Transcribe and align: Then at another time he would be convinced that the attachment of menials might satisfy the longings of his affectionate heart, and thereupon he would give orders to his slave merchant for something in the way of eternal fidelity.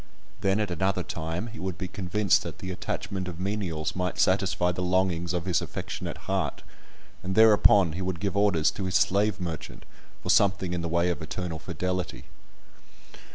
Then 0.39 0.59
at 0.59 0.71
another 0.71 1.03
time 1.03 1.45
he 1.45 1.59
would 1.59 1.77
be 1.77 1.87
convinced 1.87 2.41
that 2.41 2.57
the 2.57 2.71
attachment 2.71 3.27
of 3.27 3.39
menials 3.39 3.95
might 3.95 4.17
satisfy 4.17 4.71
the 4.71 4.81
longings 4.81 5.31
of 5.31 5.45
his 5.45 5.61
affectionate 5.61 6.25
heart, 6.25 6.63
and 7.21 7.35
thereupon 7.35 7.91
he 7.91 8.01
would 8.01 8.19
give 8.19 8.35
orders 8.35 8.71
to 8.71 8.85
his 8.85 8.95
slave 8.95 9.39
merchant 9.39 9.85
for 10.23 10.31
something 10.31 10.73
in 10.73 10.81
the 10.81 10.89
way 10.89 11.11
of 11.11 11.21
eternal 11.21 11.59
fidelity. 11.59 12.23